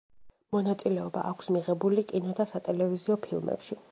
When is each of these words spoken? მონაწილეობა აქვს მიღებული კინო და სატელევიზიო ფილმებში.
მონაწილეობა 0.53 1.25
აქვს 1.33 1.51
მიღებული 1.57 2.05
კინო 2.13 2.35
და 2.41 2.49
სატელევიზიო 2.55 3.21
ფილმებში. 3.27 3.81